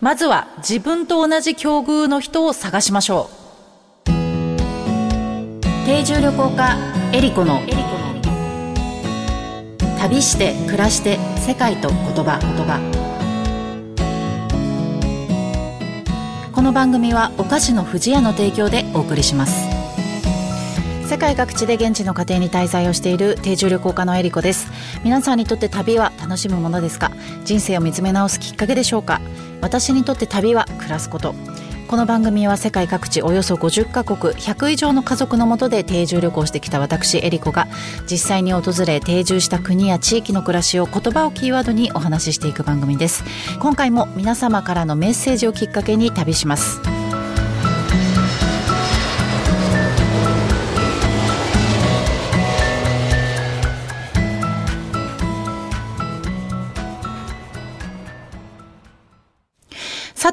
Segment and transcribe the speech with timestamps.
[0.00, 3.30] まずは自分と同じ境遇の人を探しましょ
[4.06, 4.10] う。
[5.86, 6.76] 定住旅行家
[7.12, 7.60] エリコの。
[9.98, 12.38] 旅して暮らして世界と言葉。
[12.38, 12.78] 言葉
[16.54, 19.66] この番組はお菓子の不二家の提供でお送りします。
[21.08, 24.68] 世界各地で現地の家庭に滞在をしている定住旅行家のエリコです。
[25.02, 27.10] 皆さんにとって旅は楽しむものですか？
[27.44, 29.20] 人生を見つめ直すきっかけでしょうか？
[29.60, 31.34] 私にとって旅は暮らすこと。
[31.88, 37.66] この番組は世界各地およそ50カ国100以上の家族のもとで定住旅行してきた私エリコが
[38.10, 43.24] 実際に訪れ定住した国や地域の暮らしを言葉をキーワードにお話ししていく番組です。
[43.58, 46.97] 今回も皆様からのメッセージをきっかけに旅します。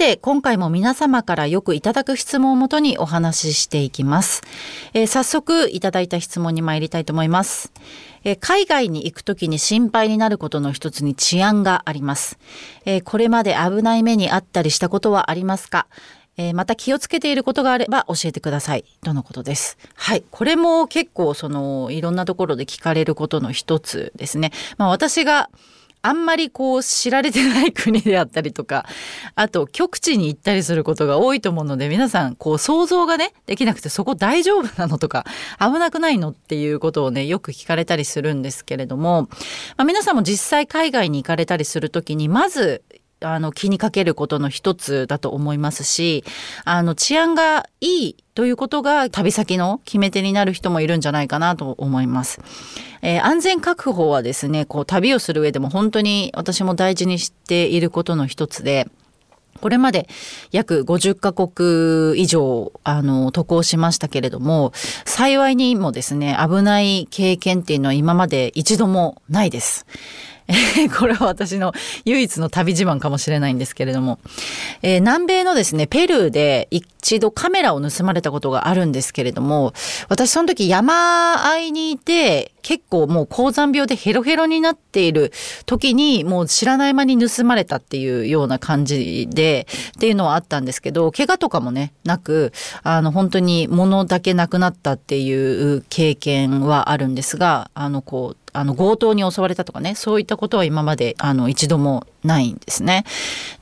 [0.00, 4.40] て、今回も皆様からよくいただく質問をもとにお話ししていきます。
[4.94, 7.70] えー、早速いただいた質問に参りたいと思います。
[8.24, 12.38] えー、海外に行くときに心配になることの一つに治安があります。
[12.86, 15.86] えー、これまで危ない目にあったりしたことはありますか？
[16.38, 19.76] え、また気をつけていることがあれば教えてくださいとのことです。
[19.96, 24.50] はい、これも結構そのいろんなところで聞かれることの一つですね。
[24.78, 25.50] まあ私が
[26.02, 28.86] あんまりこう知られてない国であったりとか、
[29.34, 35.24] あと極地に行ったりすることが多いと思うので、皆さんこう想像がね、できなくてそこ大丈夫なのとか、
[35.58, 39.28] 危なくないのっていうことをね、よく聞かれたりするんですけれども、
[39.76, 42.82] まあ、皆さんも実際海外に行かれたりするときに、まず
[43.22, 46.24] あの気にかけることの一つだと思いますし
[46.64, 52.40] あの治安がいいということが旅先の決め手になる人もいるんじゃないかなと思います。
[53.02, 58.88] えー、安全確保はですねこう旅をする上でも本当に私も大事にしていることの一つで
[59.60, 60.08] これまで
[60.52, 64.72] 約50カ国以上、あの、渡航しましたけれども、
[65.04, 69.86] 幸いにもですね、危ない経験っていうのは今まで一度もないです。
[70.98, 71.72] これは私の
[72.04, 74.18] 唯一の旅自慢かもしれないんですけれども、
[74.82, 79.72] えー、南米のですね、ペルーで一度カメラを盗まれたことがあるんですけれども、
[80.08, 85.32] 私その時山あいにいて、結構もう高山病でヘロヘロになっている
[85.66, 89.66] 時にもう知らない間に盗まれたっていうような感じで
[89.96, 92.52] っていうのはあったんですけど怪我とかもねなく
[92.82, 103.04] あの本当に物だけなくなったっていう経験はあるんですがあのこうあの強盗に襲われたとかねそういったことは今まであの一度もないんですね。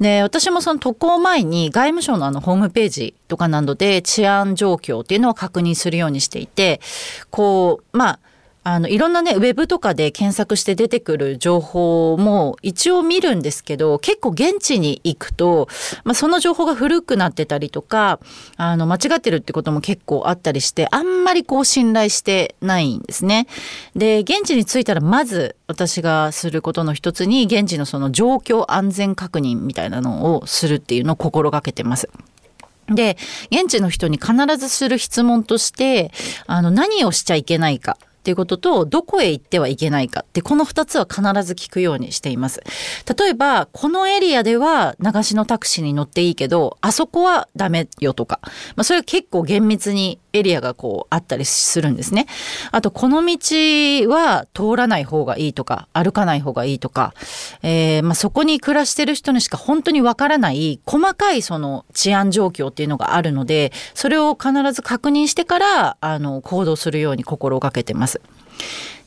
[0.00, 6.80] で私もその渡航前に外務省のあのホームページとかなどで治安状況っていうのを確認するようにしていて
[7.30, 8.18] こうまあ
[8.68, 15.68] あのいろんなねウェブとかで検索して出てくる情報も一応見るんですけど結構現地に行くと、
[16.04, 18.20] まあ、その情報が古くなってたりとか
[18.58, 23.46] あの間違ってるってことも結構あったりしてあんまりこう信頼してないんですね。
[23.96, 32.10] で現地に着いたらまず私がすることの一つに現地のその状況安全確認みたいなのをするっていうのを心がけてます。
[32.88, 33.18] で、
[33.50, 36.10] 現地の人に必ずする質問として、
[36.46, 37.98] あの、何をしちゃいけないか
[38.28, 42.62] っていうことと、どこへ行ってはいけないかって、この2つは必ず聞くようにしています。
[43.18, 48.40] 例えば、このエリアでは流しのタクシーに乗っていいけど、あそこはダメよとか、
[48.76, 52.26] まあ、それは結構厳密にエリアがこうあったりするんですね。
[52.70, 53.38] あと、この道
[54.10, 57.14] は通らない方がいいとか、歩かない方がいいとか、
[57.62, 68.20] えー、まあ、そこに暮らしてる人にしか本当にわからない細かいその治安状況っていうのがあるので、それを必ず確認してから、あの、行動するように心がけてます。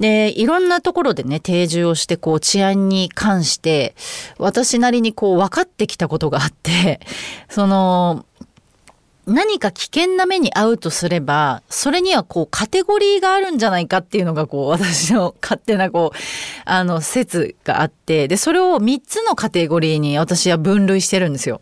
[0.00, 3.94] で、いろんなところでね、定住をして、こう、治安に関して、
[4.38, 7.00] 私なりにこう、分かってきたことがあって、
[7.48, 8.24] その、
[9.28, 16.18] 何か危険な目に遭うとすれば、それにはこうカテゴリーがあるんじゃないかっていうのがこう 私の勝手なこう、
[16.64, 21.60] あの説があって、で、それを3つのカテゴリーに私は分類してるんですよ。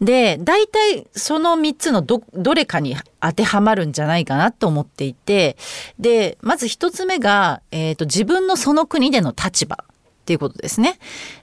[0.00, 5.56] で、大体その3つのど、どれかに当てはまるんじゃないかなと思っていて、
[6.00, 10.98] で、まず1つ目が、えっ、ー、と、自分のその国での立場っていうことですね。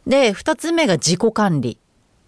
[0.06, 1.78] で、2つ目が自己管理。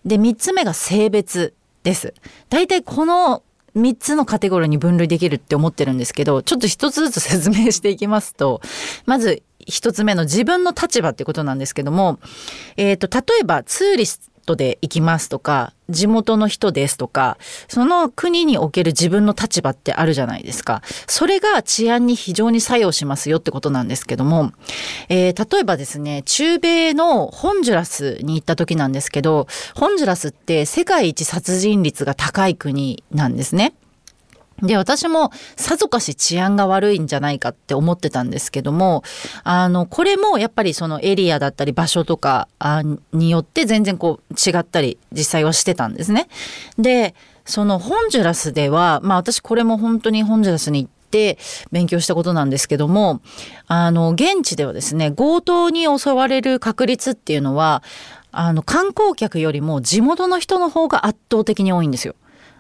[0.06, 1.54] で、3つ目が性別
[1.88, 2.14] です。
[2.50, 3.44] 大体この
[3.78, 8.60] 3つのカテゴリーに分類できるって思ってるんですけど、ちょっと1つずつ説明していきますと、
[9.06, 12.20] まず1つ目の自分の立場ってことなんですけども、
[12.76, 20.82] えっ、ー、と、例えばツーリストで行きますとか、地元の人ですとか、その国における自分の立場ってあるじゃないですか。
[21.06, 24.52] それが治安に非常に作用しますよってことなんですけども、
[25.10, 33.74] えー、例えばですね、中米のホンジュラスに行った時なんですけど、ホンジュラスって世界一殺人率が高い国なんですね。
[34.62, 39.04] で、私もさぞかし治安が悪いんじゃないかって思ってたんですけども、
[39.44, 42.48] あの、これもやっぱりそのエリアだったり場所とか
[43.14, 46.28] によって全然こう違ったり実際はしてたんですね。
[46.80, 47.14] で、
[47.46, 51.38] そのホンジュラスでは、まあ私これも本当にホンジュラスに行って
[51.72, 53.22] 勉強したことなんですけども、
[53.68, 57.84] あの、現地ではですね、強盗に襲われる確率っていうのは、
[58.32, 62.16] あの、観光客よりも地元の人の方が圧倒的に多いんですよ。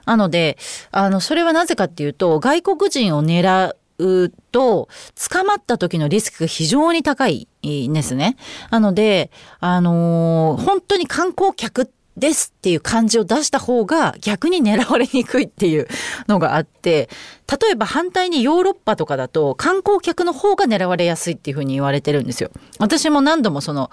[0.07, 0.57] なので、
[0.91, 4.87] あの、それはなぜかっていうと、外国人を狙うと、
[5.29, 8.37] 捕まった時のリスクが非常に高いんですね。
[8.71, 15.87] なので、あのー、本当に観光客ですっていう感じを出した方が逆に狙われにくいっていう
[16.27, 17.07] のがあって
[17.49, 22.51] 例えば反対にヨーロッパとかだと観光客の方が狙われやすいっていうふうに言われてるんですよ。
[22.77, 23.89] 私も何度もその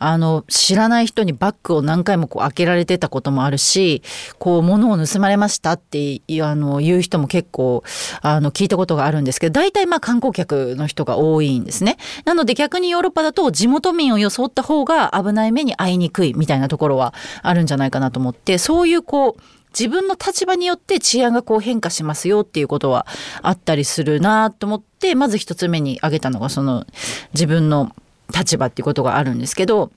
[0.00, 4.02] あの知らない人にバッグを何回もこう開けられてたこともあるし
[4.40, 7.84] こう物を盗まれましたってあの言う人も結構
[8.22, 11.98] あの聞いたことがあるんですけど大体まあ観光客の人が多いんですね。
[12.24, 19.42] なので逆にヨーロッパだと地元民を装った方が危ない目に遭いにくいみたいなところはあるんじゃないかなと思ってそういうこう
[19.78, 23.06] 自分の立場によって治安がこう変化しますよっていうことは
[23.42, 26.86] あったりするなと思ってまず一つ目に挙げたのがその
[27.34, 27.94] 自分の
[28.34, 29.90] 立場っていうことがあるんですけど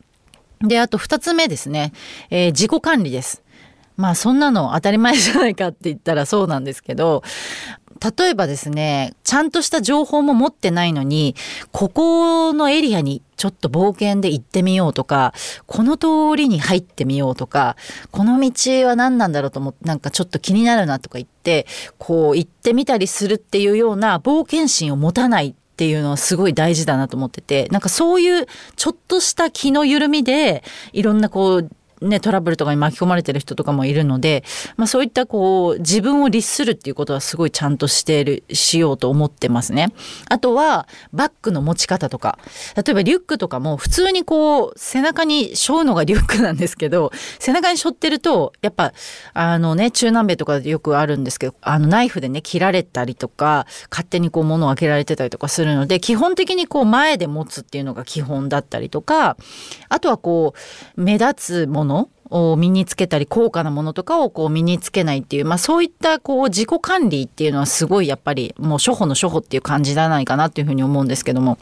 [0.59, 1.93] であと二つ目ですね、
[2.29, 3.41] えー、自己管理です。
[3.95, 7.23] まあそんなの当たり前じゃないかって言ったらそうなんですけど
[8.17, 11.35] 例えばですね、ちゃんとした情報も持ってないのに、
[11.73, 15.33] ここのエリアにちょっと冒険で行ってみようとか、
[15.65, 17.77] この通りに入ってみようとか、
[18.11, 18.51] この道
[18.85, 21.65] は何なんだろうと思って、なんかちょっと気になるなとか言って、
[21.97, 28.45] こう行ってみたりするっていうような冒険心を持たないっていうのはすごい大事だなと思ってて、なんかそういう
[28.75, 31.69] ちょっとした気の緩みで、いろんなこう
[32.01, 34.43] ね、トラブルとかに巻き込まれてる人とかもいるので、
[34.77, 39.91] まあそういったこう、自分を律するっていうことはすごいちゃんとしている、しようと思ってますね。
[40.29, 42.39] あとは、バッグの持ち方とか。
[42.75, 48.93] 例えばリュックとかも普通にこう、背中に背負うのがリュックなんですけど、背中に背負ってると、やっぱ、
[49.33, 59.37] あのね、中南米とかでよくあるんですけど、あのナイフでね、切られたりとか、勝手にこう物を開けられてたりとかするので、基本的にこう前で持つっていうのが基本だったりとか、
[59.89, 60.53] あとはこ
[60.97, 71.57] う、目立つもののを身につけたり高価なものとかをこう身につけないっていう、まあ、そういったこう自己管理っていうのはすごいやっぱりもう初歩の初歩っていう感じじゃないかなっていうふうに思うんですけども。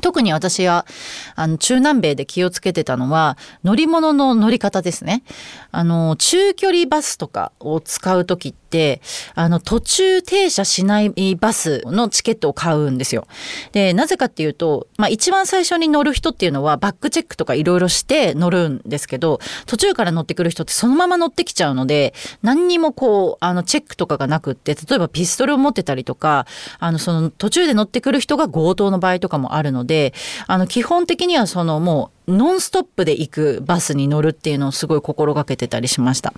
[0.00, 0.86] 特に私は
[1.34, 5.22] あの中南米で気をつけてたのは乗り物の乗り方ですね。
[5.70, 9.02] あの中距離バスとかを使う時って
[9.34, 13.26] あの途中停車しないバスのチケットを買うんですよ。
[13.72, 26.46] でなぜかっていうと、まあ、一番最初に乗る人っていうのはバックチェックとかいろいろして乗るんですけど途中から乗ってくる人ってそのまま乗ってきちゃうので何にもこうあのチェックとかがなくって例えばピストルを持ってたりとか
[26.78, 30.14] あのその途中で乗ってくる人が強盗の場合とかもあるので
[30.46, 36.32] あの基本的にはそのもうノンストップで行くバスに乗るっていうのをすごい心がけてたりしました。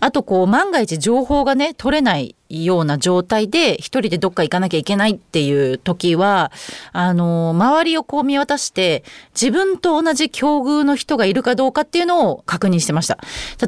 [0.00, 6.50] あとこう万が一情報がね取れないような状態で一人でどっか行かなきゃいけないっていう時は
[6.92, 9.04] あの周りをこう見渡して
[9.40, 13.18] 自分と同じ境遇の人がいるかどうかっていうのを確認してました。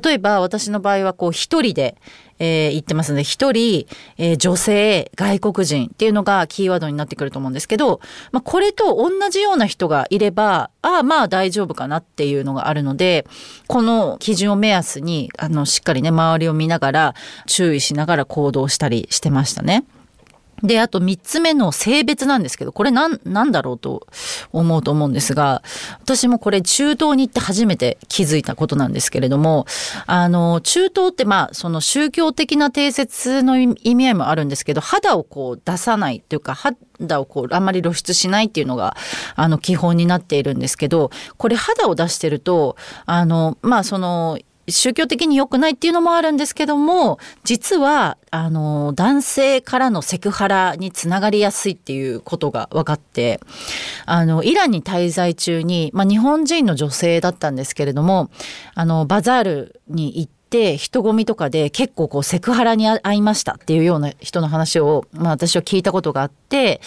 [0.02, 1.96] 例えば私の場合はこう一人で
[2.38, 3.86] えー、言ってますので一人、
[4.18, 13.26] えー、女性外国人っていうのがキーワードになってくると思うんですけど、まあ、これと同じような人がいればああまあ大丈夫かなっていうのがあるので
[13.66, 17.14] この基準を目安にあのしっかりね周りを見ながら
[17.46, 19.84] 注意しながら行動したりしてましたね。
[20.62, 24.06] で、あと3つ目の性別なんですけど、これなん、なんだろうと
[24.52, 25.62] 思うと思うんですが、
[26.00, 29.66] 私もこれ中東に行って初めて気づいたことなんですけれども、
[30.06, 38.96] あの、中東ってまあ、その宗教的な定説の意味合いもあるんですけど、肌をこう出さないというか、肌をこうあんまり露出しないっていうのが
[39.34, 42.76] あの基本になっているんですけどこれ肌を出してると
[43.06, 44.38] あのまあその
[44.68, 53.40] 宗教的に良くないっていうのもあるんですけども実はあの男性からのセクハラにつながりやすいっていうことが分かって
[54.06, 58.30] あのイランに滞在中に、まあ、日本人の女性だったんですけれども
[58.74, 66.82] あのバザールに行ってって人混みとかで結構こうセクハラに遭いましたっていうような人の話を、まあ、私は聞いたことがあって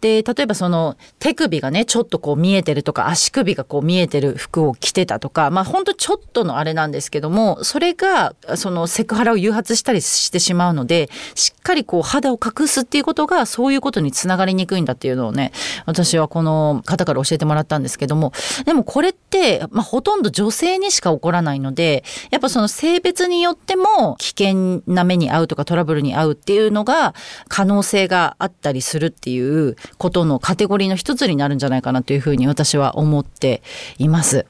[0.00, 15.52] で例えばその手首がねちょっとこう見えてるとか足首がこう見えてる服を着てたとかまあほんとちょっとのあれなんですけどもそれがそのセクハラを誘発したりしてしまうのでしっかりこう肌を隠すっていうことがそういうことにつながりにくいんだっていうのをね
[15.86, 18.32] 私はこの方から教えてもらったんですけども
[18.66, 27.14] でもこれって、まあ、ほとんど女性にしか起こらないのでやっぱその性別によっても危険な目に遭うとかトラブルに遭うっていうのが
[27.48, 33.62] 可能性があったりするっていうことのカテゴリーの一つになるんじゃないかなというふうに私は思って
[33.98, 34.46] います。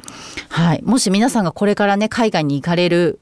[0.49, 0.83] はい。
[0.85, 3.19] もし皆さんがこれからね、海外に行かれる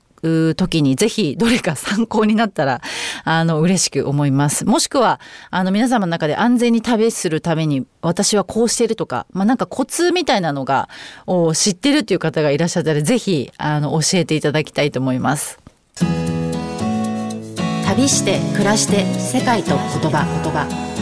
[0.56, 2.80] 時にぜひどれか参考になったら
[3.24, 4.64] あの嬉しく思います。
[4.64, 10.88] もしくはあの皆様の中で安全に旅するために私はこうしてるとか、まあ、なんかコツみたいなのが
[11.26, 15.58] を知ってるっていう方がいらっしゃったらぜひあの教えていただきたいと思います。
[17.86, 21.01] 旅して暮らして世界と言葉言葉。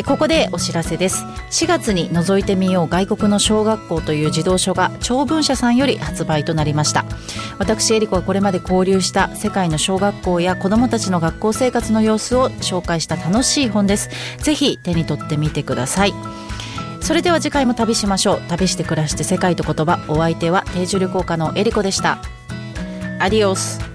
[0.02, 1.24] ここでお知らせです。
[1.50, 7.04] 4月に覗いてみよう外国の小学校という児童書が長文社さんより発売となりました。
[7.58, 14.10] 私エリコはこれまで交流した世界の小学校や子どもたちの学校生活の様子を紹介した楽しい本です。
[14.38, 16.14] ぜひ手に取ってみてください。
[17.00, 18.40] それでは次回も旅しましょう。
[18.48, 20.04] 旅して暮らして世界と言葉。
[20.08, 22.18] お相手は定住旅行家のエリコでした。
[23.20, 23.93] アディオス。